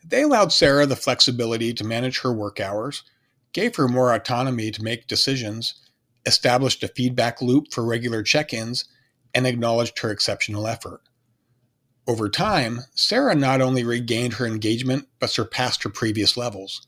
They 0.06 0.24
allowed 0.24 0.52
Sarah 0.52 0.86
the 0.86 0.98
flexibility 0.98 1.74
to 1.74 1.86
manage 1.86 2.20
her 2.20 2.34
work 2.34 2.60
hours, 2.60 3.04
gave 3.54 3.78
her 3.78 3.88
more 3.88 4.14
autonomy 4.14 4.72
to 4.72 4.84
make 4.84 5.08
decisions, 5.08 5.76
established 6.26 6.84
a 6.84 6.90
feedback 6.90 7.42
loop 7.42 7.72
for 7.72 7.86
regular 7.86 8.24
check 8.24 8.54
ins, 8.54 8.84
and 9.38 9.46
acknowledged 9.46 10.00
her 10.00 10.10
exceptional 10.10 10.66
effort. 10.66 11.00
Over 12.08 12.28
time, 12.28 12.80
Sarah 12.96 13.36
not 13.36 13.62
only 13.62 13.84
regained 13.84 14.34
her 14.34 14.48
engagement, 14.48 15.08
but 15.20 15.30
surpassed 15.30 15.84
her 15.84 15.92
previous 15.92 16.38
levels. 16.38 16.88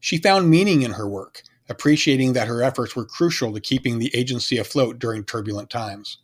She 0.00 0.18
found 0.18 0.50
meaning 0.50 0.82
in 0.82 0.94
her 0.94 1.08
work, 1.08 1.42
appreciating 1.68 2.32
that 2.32 2.48
her 2.48 2.60
efforts 2.60 2.96
were 2.96 3.04
crucial 3.04 3.54
to 3.54 3.60
keeping 3.60 4.00
the 4.00 4.12
agency 4.16 4.58
afloat 4.58 4.98
during 4.98 5.22
turbulent 5.22 5.70
times. 5.70 6.18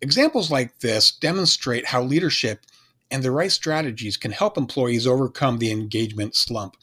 Examples 0.00 0.50
like 0.50 0.80
this 0.80 1.12
demonstrate 1.12 1.86
how 1.86 2.02
leadership 2.02 2.66
and 3.08 3.22
the 3.22 3.30
right 3.30 3.52
strategies 3.52 4.16
can 4.16 4.32
help 4.32 4.58
employees 4.58 5.06
overcome 5.06 5.58
the 5.58 5.70
engagement 5.70 6.34
slump, 6.34 6.76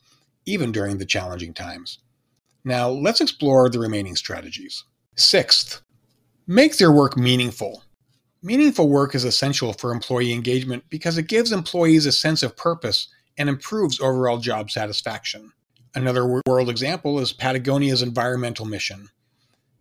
even 0.46 0.72
during 0.72 1.00
the 1.00 1.06
challenging 1.06 1.54
times. 1.54 2.00
Now, 2.64 2.88
let's 2.88 3.20
explore 3.20 3.70
the 3.70 3.80
remaining 3.80 4.16
strategies. 4.16 4.86
Sixth, 5.18 5.83
make 6.48 6.78
their 6.78 6.92
work 6.92 7.16
meaningful. 7.16 7.84
Meaningful 8.42 8.90
work 8.90 9.16
is 9.16 9.24
essential 9.24 9.72
for 9.74 9.92
employee 9.92 10.34
engagement 10.34 10.84
because 10.90 11.18
it 11.18 11.28
gives 11.28 11.52
employees 11.52 12.06
a 12.06 12.12
sense 12.12 12.44
of 12.44 12.58
purpose 12.58 13.08
and 13.38 13.48
improves 13.48 14.02
overall 14.02 14.38
job 14.38 14.70
satisfaction. 14.70 15.54
Another 15.96 16.42
world 16.46 16.70
example 16.70 17.20
is 17.20 17.32
Patagonia's 17.32 18.02
environmental 18.02 18.66
mission. 18.66 19.10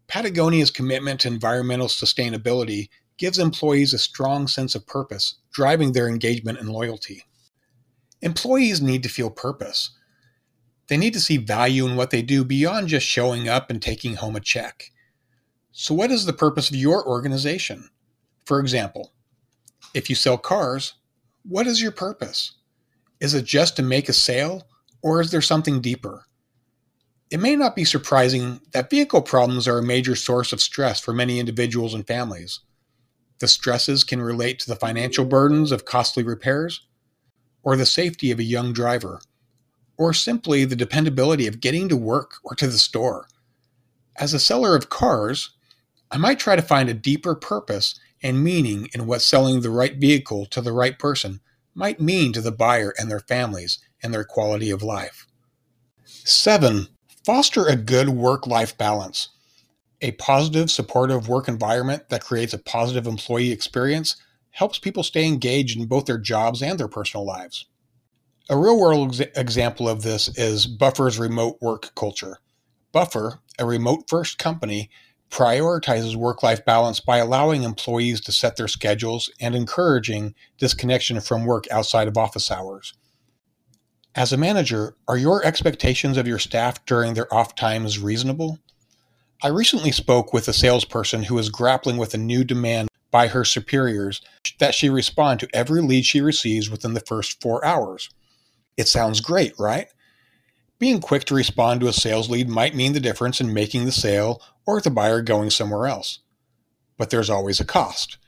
Patagonia's 0.06 0.70
commitment 0.70 1.20
to 1.20 1.28
environmental 1.28 1.88
sustainability 1.88 2.88
gives 3.18 3.38
employees 3.38 3.92
a 3.92 3.98
strong 3.98 4.46
sense 4.46 4.74
of 4.74 4.86
purpose, 4.86 5.36
driving 5.52 5.92
their 5.92 6.08
engagement 6.08 6.58
and 6.58 6.68
loyalty. 6.68 7.24
Employees 8.20 8.80
need 8.80 9.02
to 9.02 9.08
feel 9.08 9.30
purpose. 9.30 9.90
They 10.88 10.96
need 10.96 11.14
to 11.14 11.20
see 11.20 11.38
value 11.38 11.86
in 11.86 11.96
what 11.96 12.10
they 12.10 12.22
do 12.22 12.44
beyond 12.44 12.88
just 12.88 13.06
showing 13.06 13.48
up 13.48 13.70
and 13.70 13.82
taking 13.82 14.16
home 14.16 14.36
a 14.36 14.40
check. 14.40 14.91
So, 15.74 15.94
what 15.94 16.10
is 16.10 16.26
the 16.26 16.34
purpose 16.34 16.68
of 16.68 16.76
your 16.76 17.06
organization? 17.06 17.88
For 18.44 18.60
example, 18.60 19.14
if 19.94 20.10
you 20.10 20.14
sell 20.14 20.36
cars, 20.36 20.94
what 21.44 21.66
is 21.66 21.80
your 21.80 21.92
purpose? 21.92 22.52
Is 23.20 23.32
it 23.32 23.46
just 23.46 23.76
to 23.76 23.82
make 23.82 24.10
a 24.10 24.12
sale, 24.12 24.66
or 25.00 25.22
is 25.22 25.30
there 25.30 25.40
something 25.40 25.80
deeper? 25.80 26.26
It 27.30 27.40
may 27.40 27.56
not 27.56 27.74
be 27.74 27.86
surprising 27.86 28.60
that 28.72 28.90
vehicle 28.90 29.22
problems 29.22 29.66
are 29.66 29.78
a 29.78 29.82
major 29.82 30.14
source 30.14 30.52
of 30.52 30.60
stress 30.60 31.00
for 31.00 31.14
many 31.14 31.40
individuals 31.40 31.94
and 31.94 32.06
families. 32.06 32.60
The 33.38 33.48
stresses 33.48 34.04
can 34.04 34.20
relate 34.20 34.58
to 34.58 34.68
the 34.68 34.76
financial 34.76 35.24
burdens 35.24 35.72
of 35.72 35.86
costly 35.86 36.22
repairs, 36.22 36.86
or 37.62 37.76
the 37.76 37.86
safety 37.86 38.30
of 38.30 38.38
a 38.38 38.44
young 38.44 38.74
driver, 38.74 39.22
or 39.96 40.12
simply 40.12 40.66
the 40.66 40.76
dependability 40.76 41.46
of 41.46 41.60
getting 41.60 41.88
to 41.88 41.96
work 41.96 42.34
or 42.44 42.54
to 42.56 42.66
the 42.66 42.78
store. 42.78 43.26
As 44.16 44.34
a 44.34 44.38
seller 44.38 44.76
of 44.76 44.90
cars, 44.90 45.56
I 46.12 46.18
might 46.18 46.38
try 46.38 46.56
to 46.56 46.62
find 46.62 46.90
a 46.90 46.94
deeper 46.94 47.34
purpose 47.34 47.98
and 48.22 48.44
meaning 48.44 48.88
in 48.92 49.06
what 49.06 49.22
selling 49.22 49.62
the 49.62 49.70
right 49.70 49.96
vehicle 49.96 50.44
to 50.46 50.60
the 50.60 50.72
right 50.72 50.98
person 50.98 51.40
might 51.74 52.02
mean 52.02 52.34
to 52.34 52.42
the 52.42 52.52
buyer 52.52 52.92
and 52.98 53.10
their 53.10 53.20
families 53.20 53.78
and 54.02 54.12
their 54.12 54.22
quality 54.24 54.70
of 54.70 54.82
life. 54.82 55.26
7. 56.04 56.88
Foster 57.24 57.66
a 57.66 57.76
good 57.76 58.10
work 58.10 58.46
life 58.46 58.76
balance. 58.76 59.30
A 60.02 60.12
positive, 60.12 60.70
supportive 60.70 61.28
work 61.28 61.48
environment 61.48 62.10
that 62.10 62.24
creates 62.24 62.52
a 62.52 62.58
positive 62.58 63.06
employee 63.06 63.50
experience 63.50 64.16
helps 64.50 64.78
people 64.78 65.02
stay 65.02 65.26
engaged 65.26 65.78
in 65.78 65.86
both 65.86 66.04
their 66.04 66.18
jobs 66.18 66.62
and 66.62 66.78
their 66.78 66.88
personal 66.88 67.24
lives. 67.24 67.64
A 68.50 68.58
real 68.58 68.78
world 68.78 69.18
ex- 69.18 69.38
example 69.38 69.88
of 69.88 70.02
this 70.02 70.28
is 70.36 70.66
Buffer's 70.66 71.18
remote 71.18 71.56
work 71.62 71.94
culture. 71.94 72.36
Buffer, 72.92 73.40
a 73.58 73.64
remote 73.64 74.04
first 74.08 74.36
company, 74.38 74.90
prioritizes 75.32 76.14
work 76.14 76.42
life 76.42 76.62
balance 76.64 77.00
by 77.00 77.16
allowing 77.16 77.62
employees 77.62 78.20
to 78.20 78.30
set 78.30 78.56
their 78.56 78.68
schedules 78.68 79.30
and 79.40 79.54
encouraging 79.54 80.34
disconnection 80.58 81.20
from 81.20 81.46
work 81.46 81.64
outside 81.70 82.06
of 82.06 82.18
office 82.18 82.50
hours. 82.50 82.92
As 84.14 84.30
a 84.30 84.36
manager, 84.36 84.94
are 85.08 85.16
your 85.16 85.42
expectations 85.42 86.18
of 86.18 86.28
your 86.28 86.38
staff 86.38 86.84
during 86.84 87.14
their 87.14 87.32
off 87.32 87.54
times 87.54 87.98
reasonable? 87.98 88.58
I 89.42 89.48
recently 89.48 89.90
spoke 89.90 90.34
with 90.34 90.48
a 90.48 90.52
salesperson 90.52 91.22
who 91.22 91.38
is 91.38 91.48
grappling 91.48 91.96
with 91.96 92.12
a 92.12 92.18
new 92.18 92.44
demand 92.44 92.90
by 93.10 93.28
her 93.28 93.44
superiors 93.44 94.20
that 94.58 94.74
she 94.74 94.90
respond 94.90 95.40
to 95.40 95.48
every 95.54 95.80
lead 95.80 96.04
she 96.04 96.20
receives 96.20 96.68
within 96.68 96.92
the 96.92 97.00
first 97.00 97.40
four 97.40 97.64
hours. 97.64 98.10
It 98.76 98.86
sounds 98.86 99.20
great, 99.20 99.54
right? 99.58 99.88
Being 100.78 101.00
quick 101.00 101.24
to 101.24 101.34
respond 101.34 101.80
to 101.80 101.88
a 101.88 101.92
sales 101.92 102.28
lead 102.28 102.48
might 102.48 102.74
mean 102.74 102.92
the 102.92 103.00
difference 103.00 103.40
in 103.40 103.54
making 103.54 103.86
the 103.86 103.92
sale 103.92 104.42
or 104.66 104.80
the 104.80 104.90
buyer 104.90 105.22
going 105.22 105.50
somewhere 105.50 105.86
else. 105.86 106.20
But 106.96 107.10
there's 107.10 107.30
always 107.30 107.60
a 107.60 107.64
cost. 107.64 108.18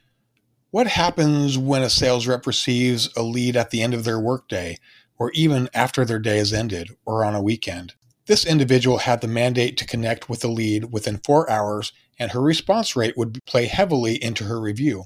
What 0.71 0.89
happens 0.89 1.57
when 1.57 1.83
a 1.83 1.91
sales 1.91 2.27
rep 2.27 2.47
receives 2.47 3.09
a 3.17 3.23
lead 3.23 3.57
at 3.57 3.71
the 3.71 3.83
end 3.83 3.95
of 3.95 4.05
their 4.05 4.19
workday, 4.19 4.79
or 5.19 5.31
even 5.33 5.69
after 5.73 6.05
their 6.05 6.19
day 6.19 6.39
is 6.39 6.53
ended, 6.53 6.91
or 7.07 7.25
on 7.25 7.35
a 7.35 7.43
weekend? 7.43 7.95
This 8.27 8.45
individual 8.45 8.99
had 8.99 9.21
the 9.21 9.29
mandate 9.29 9.77
to 9.77 9.87
connect 9.87 10.29
with 10.29 10.41
the 10.41 10.49
lead 10.49 10.93
within 10.93 11.21
four 11.25 11.49
hours, 11.49 11.93
and 12.19 12.33
her 12.33 12.41
response 12.41 12.97
rate 12.97 13.17
would 13.17 13.39
play 13.45 13.67
heavily 13.67 14.23
into 14.23 14.45
her 14.45 14.61
review. 14.61 15.05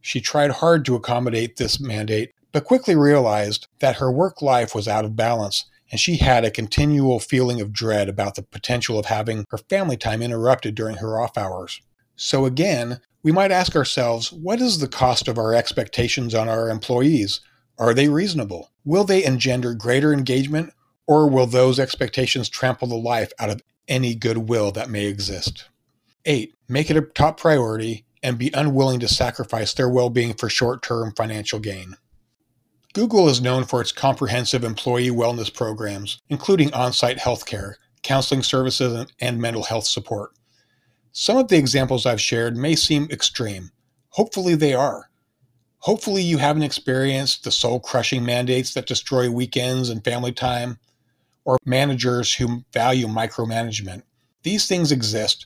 She 0.00 0.20
tried 0.20 0.50
hard 0.50 0.84
to 0.84 0.94
accommodate 0.94 1.56
this 1.56 1.80
mandate, 1.80 2.32
but 2.52 2.64
quickly 2.64 2.96
realized 2.96 3.68
that 3.80 3.96
her 3.96 4.10
work 4.10 4.42
life 4.42 4.74
was 4.74 4.88
out 4.88 5.04
of 5.04 5.16
balance 5.16 5.64
and 5.90 6.00
she 6.00 6.16
had 6.16 6.44
a 6.44 6.50
continual 6.50 7.20
feeling 7.20 7.60
of 7.60 7.72
dread 7.72 8.08
about 8.08 8.34
the 8.34 8.42
potential 8.42 8.98
of 8.98 9.06
having 9.06 9.44
her 9.50 9.58
family 9.58 9.96
time 9.96 10.22
interrupted 10.22 10.74
during 10.74 10.96
her 10.96 11.20
off 11.20 11.38
hours. 11.38 11.80
So, 12.16 12.44
again, 12.44 13.00
we 13.22 13.32
might 13.32 13.52
ask 13.52 13.76
ourselves 13.76 14.32
what 14.32 14.60
is 14.60 14.78
the 14.78 14.88
cost 14.88 15.28
of 15.28 15.38
our 15.38 15.54
expectations 15.54 16.34
on 16.34 16.48
our 16.48 16.68
employees? 16.68 17.40
Are 17.78 17.92
they 17.92 18.08
reasonable? 18.08 18.70
Will 18.84 19.04
they 19.04 19.24
engender 19.24 19.74
greater 19.74 20.12
engagement, 20.12 20.72
or 21.06 21.28
will 21.28 21.46
those 21.46 21.78
expectations 21.78 22.48
trample 22.48 22.88
the 22.88 22.96
life 22.96 23.32
out 23.38 23.50
of 23.50 23.62
any 23.88 24.14
goodwill 24.14 24.72
that 24.72 24.90
may 24.90 25.06
exist? 25.06 25.68
8. 26.24 26.54
Make 26.68 26.90
it 26.90 26.96
a 26.96 27.02
top 27.02 27.38
priority 27.38 28.04
and 28.22 28.38
be 28.38 28.50
unwilling 28.54 29.00
to 29.00 29.08
sacrifice 29.08 29.74
their 29.74 29.88
well 29.88 30.10
being 30.10 30.34
for 30.34 30.48
short 30.48 30.82
term 30.82 31.12
financial 31.16 31.58
gain. 31.58 31.96
Google 32.96 33.28
is 33.28 33.42
known 33.42 33.64
for 33.64 33.82
its 33.82 33.92
comprehensive 33.92 34.64
employee 34.64 35.10
wellness 35.10 35.52
programs, 35.52 36.22
including 36.30 36.72
on 36.72 36.94
site 36.94 37.18
healthcare, 37.18 37.74
counseling 38.02 38.42
services, 38.42 39.12
and 39.20 39.38
mental 39.38 39.64
health 39.64 39.84
support. 39.84 40.30
Some 41.12 41.36
of 41.36 41.48
the 41.48 41.58
examples 41.58 42.06
I've 42.06 42.22
shared 42.22 42.56
may 42.56 42.74
seem 42.74 43.06
extreme. 43.10 43.70
Hopefully, 44.12 44.54
they 44.54 44.72
are. 44.72 45.10
Hopefully, 45.80 46.22
you 46.22 46.38
haven't 46.38 46.62
experienced 46.62 47.44
the 47.44 47.50
soul 47.50 47.80
crushing 47.80 48.24
mandates 48.24 48.72
that 48.72 48.86
destroy 48.86 49.30
weekends 49.30 49.90
and 49.90 50.02
family 50.02 50.32
time, 50.32 50.78
or 51.44 51.58
managers 51.66 52.32
who 52.32 52.64
value 52.72 53.08
micromanagement. 53.08 54.04
These 54.42 54.66
things 54.66 54.90
exist, 54.90 55.44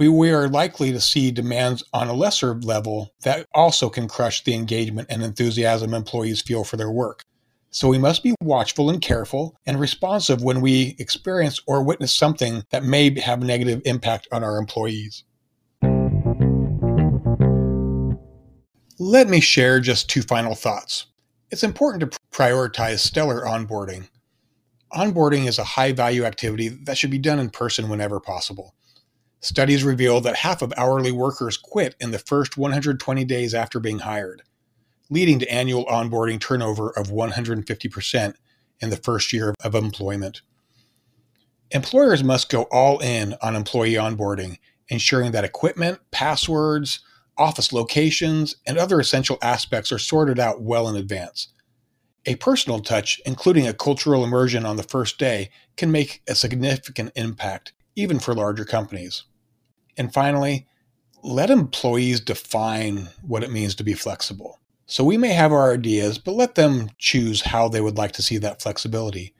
but 0.00 0.12
we 0.12 0.30
are 0.30 0.48
likely 0.48 0.90
to 0.92 0.98
see 0.98 1.30
demands 1.30 1.84
on 1.92 2.08
a 2.08 2.14
lesser 2.14 2.54
level 2.54 3.12
that 3.20 3.46
also 3.52 3.90
can 3.90 4.08
crush 4.08 4.42
the 4.42 4.54
engagement 4.54 5.06
and 5.10 5.22
enthusiasm 5.22 5.92
employees 5.92 6.40
feel 6.40 6.64
for 6.64 6.78
their 6.78 6.90
work. 6.90 7.22
So 7.68 7.86
we 7.86 7.98
must 7.98 8.22
be 8.22 8.34
watchful 8.40 8.88
and 8.88 9.02
careful 9.02 9.58
and 9.66 9.78
responsive 9.78 10.42
when 10.42 10.62
we 10.62 10.96
experience 10.98 11.60
or 11.66 11.82
witness 11.82 12.14
something 12.14 12.64
that 12.70 12.82
may 12.82 13.20
have 13.20 13.42
a 13.42 13.44
negative 13.44 13.82
impact 13.84 14.26
on 14.32 14.42
our 14.42 14.56
employees. 14.56 15.24
Let 18.98 19.28
me 19.28 19.40
share 19.40 19.80
just 19.80 20.08
two 20.08 20.22
final 20.22 20.54
thoughts. 20.54 21.08
It's 21.50 21.62
important 21.62 22.10
to 22.10 22.18
prioritize 22.32 23.00
stellar 23.00 23.42
onboarding. 23.42 24.08
Onboarding 24.94 25.46
is 25.46 25.58
a 25.58 25.64
high 25.64 25.92
value 25.92 26.24
activity 26.24 26.68
that 26.68 26.96
should 26.96 27.10
be 27.10 27.18
done 27.18 27.38
in 27.38 27.50
person 27.50 27.90
whenever 27.90 28.18
possible. 28.18 28.74
Studies 29.42 29.82
reveal 29.82 30.20
that 30.20 30.36
half 30.36 30.60
of 30.60 30.72
hourly 30.76 31.10
workers 31.10 31.56
quit 31.56 31.96
in 31.98 32.10
the 32.10 32.18
first 32.18 32.58
120 32.58 33.24
days 33.24 33.54
after 33.54 33.80
being 33.80 34.00
hired, 34.00 34.42
leading 35.08 35.38
to 35.38 35.50
annual 35.50 35.86
onboarding 35.86 36.38
turnover 36.38 36.90
of 36.90 37.06
150% 37.06 38.34
in 38.80 38.90
the 38.90 38.96
first 38.96 39.32
year 39.32 39.54
of 39.64 39.74
employment. 39.74 40.42
Employers 41.70 42.22
must 42.22 42.50
go 42.50 42.64
all 42.64 42.98
in 42.98 43.34
on 43.40 43.56
employee 43.56 43.94
onboarding, 43.94 44.58
ensuring 44.90 45.32
that 45.32 45.44
equipment, 45.44 46.00
passwords, 46.10 47.00
office 47.38 47.72
locations, 47.72 48.56
and 48.66 48.76
other 48.76 49.00
essential 49.00 49.38
aspects 49.40 49.90
are 49.90 49.98
sorted 49.98 50.38
out 50.38 50.60
well 50.60 50.86
in 50.86 50.96
advance. 50.96 51.48
A 52.26 52.34
personal 52.34 52.80
touch, 52.80 53.22
including 53.24 53.66
a 53.66 53.72
cultural 53.72 54.22
immersion 54.22 54.66
on 54.66 54.76
the 54.76 54.82
first 54.82 55.18
day, 55.18 55.48
can 55.78 55.90
make 55.90 56.20
a 56.28 56.34
significant 56.34 57.12
impact, 57.16 57.72
even 57.96 58.18
for 58.18 58.34
larger 58.34 58.66
companies. 58.66 59.24
And 60.00 60.14
finally, 60.14 60.66
let 61.22 61.50
employees 61.50 62.20
define 62.20 63.10
what 63.20 63.44
it 63.44 63.52
means 63.52 63.74
to 63.74 63.84
be 63.84 63.92
flexible. 63.92 64.58
So 64.86 65.04
we 65.04 65.18
may 65.18 65.34
have 65.34 65.52
our 65.52 65.74
ideas, 65.74 66.16
but 66.16 66.32
let 66.32 66.54
them 66.54 66.88
choose 66.96 67.42
how 67.42 67.68
they 67.68 67.82
would 67.82 67.98
like 67.98 68.12
to 68.12 68.22
see 68.22 68.38
that 68.38 68.62
flexibility. 68.62 69.34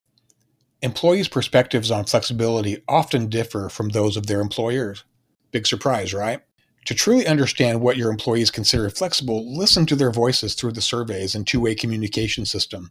Employees' 0.83 1.29
perspectives 1.29 1.90
on 1.90 2.05
flexibility 2.05 2.85
often 2.87 3.31
differ 3.31 3.71
from 3.71 3.88
those 3.88 4.19
of 4.19 4.26
their 4.26 4.43
employers. 4.43 5.02
Big 5.50 5.67
surprise, 5.67 6.12
right? 6.12 6.43
To 6.85 6.95
truly 6.95 7.26
understand 7.26 7.81
what 7.81 7.97
your 7.97 8.11
employees 8.11 8.50
consider 8.50 8.90
flexible, 8.90 9.57
listen 9.57 9.87
to 9.87 9.97
their 9.97 10.12
voices 10.12 10.52
through 10.52 10.73
the 10.73 10.83
surveys 10.83 11.35
and 11.35 11.47
two 11.47 11.61
way 11.61 11.75
communication 11.75 12.45
system. 12.45 12.90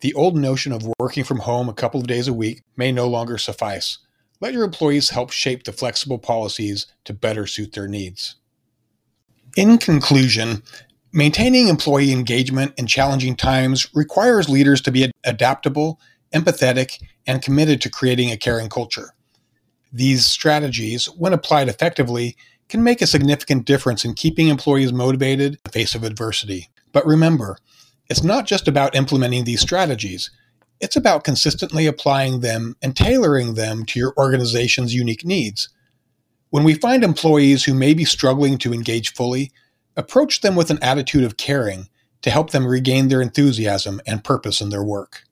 The 0.00 0.14
old 0.14 0.34
notion 0.34 0.72
of 0.72 0.90
working 0.98 1.24
from 1.24 1.40
home 1.40 1.68
a 1.68 1.74
couple 1.74 2.00
of 2.00 2.06
days 2.06 2.26
a 2.26 2.32
week 2.32 2.62
may 2.74 2.90
no 2.90 3.06
longer 3.06 3.36
suffice. 3.36 3.98
Let 4.42 4.54
your 4.54 4.64
employees 4.64 5.10
help 5.10 5.30
shape 5.30 5.62
the 5.62 5.72
flexible 5.72 6.18
policies 6.18 6.88
to 7.04 7.14
better 7.14 7.46
suit 7.46 7.74
their 7.74 7.86
needs. 7.86 8.34
In 9.56 9.78
conclusion, 9.78 10.64
maintaining 11.12 11.68
employee 11.68 12.10
engagement 12.10 12.74
in 12.76 12.88
challenging 12.88 13.36
times 13.36 13.88
requires 13.94 14.48
leaders 14.48 14.80
to 14.80 14.90
be 14.90 15.12
adaptable, 15.22 16.00
empathetic, 16.34 17.00
and 17.24 17.40
committed 17.40 17.80
to 17.82 17.90
creating 17.90 18.32
a 18.32 18.36
caring 18.36 18.68
culture. 18.68 19.10
These 19.92 20.26
strategies, 20.26 21.06
when 21.06 21.32
applied 21.32 21.68
effectively, 21.68 22.36
can 22.68 22.82
make 22.82 23.00
a 23.00 23.06
significant 23.06 23.64
difference 23.64 24.04
in 24.04 24.14
keeping 24.14 24.48
employees 24.48 24.92
motivated 24.92 25.52
in 25.52 25.58
the 25.62 25.70
face 25.70 25.94
of 25.94 26.02
adversity. 26.02 26.68
But 26.90 27.06
remember, 27.06 27.58
it's 28.10 28.24
not 28.24 28.46
just 28.46 28.66
about 28.66 28.96
implementing 28.96 29.44
these 29.44 29.60
strategies. 29.60 30.32
It's 30.82 30.96
about 30.96 31.22
consistently 31.22 31.86
applying 31.86 32.40
them 32.40 32.76
and 32.82 32.96
tailoring 32.96 33.54
them 33.54 33.84
to 33.86 34.00
your 34.00 34.12
organization's 34.16 34.92
unique 34.92 35.24
needs. 35.24 35.68
When 36.50 36.64
we 36.64 36.74
find 36.74 37.04
employees 37.04 37.64
who 37.64 37.72
may 37.72 37.94
be 37.94 38.04
struggling 38.04 38.58
to 38.58 38.74
engage 38.74 39.14
fully, 39.14 39.52
approach 39.96 40.40
them 40.40 40.56
with 40.56 40.72
an 40.72 40.82
attitude 40.82 41.22
of 41.22 41.36
caring 41.36 41.88
to 42.22 42.30
help 42.30 42.50
them 42.50 42.66
regain 42.66 43.06
their 43.06 43.22
enthusiasm 43.22 44.00
and 44.08 44.24
purpose 44.24 44.60
in 44.60 44.70
their 44.70 44.82
work. 44.82 45.22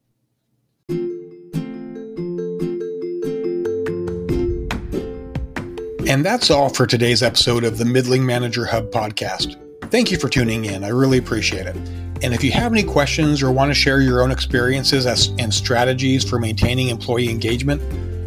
And 6.08 6.24
that's 6.24 6.48
all 6.50 6.68
for 6.68 6.86
today's 6.86 7.24
episode 7.24 7.64
of 7.64 7.78
the 7.78 7.84
Middling 7.84 8.24
Manager 8.24 8.66
Hub 8.66 8.92
podcast. 8.92 9.56
Thank 9.90 10.12
you 10.12 10.18
for 10.18 10.28
tuning 10.28 10.64
in. 10.64 10.84
I 10.84 10.88
really 10.88 11.18
appreciate 11.18 11.66
it. 11.66 11.76
And 12.22 12.34
if 12.34 12.44
you 12.44 12.52
have 12.52 12.72
any 12.72 12.82
questions 12.82 13.42
or 13.42 13.50
want 13.50 13.70
to 13.70 13.74
share 13.74 14.00
your 14.00 14.22
own 14.22 14.30
experiences 14.30 15.06
and 15.38 15.52
strategies 15.52 16.28
for 16.28 16.38
maintaining 16.38 16.88
employee 16.88 17.30
engagement, 17.30 17.80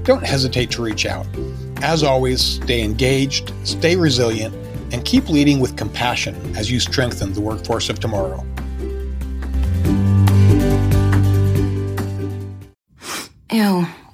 don't 0.04 0.24
hesitate 0.24 0.72
to 0.72 0.82
reach 0.82 1.06
out. 1.06 1.28
As 1.82 2.04
always, 2.04 2.42
stay 2.42 2.82
engaged, 2.82 3.54
stay 3.64 3.96
resilient, 3.96 4.56
and 4.92 5.06
keep 5.06 5.30
leading 5.30 5.60
with 5.60 5.78
compassion 5.78 6.36
as 6.56 6.72
you 6.72 6.80
strengthen 6.80 7.34
the 7.34 7.42
workforce 7.42 7.90
of 7.90 8.00
tomorrow. 8.00 8.44
Ew. 13.52 13.88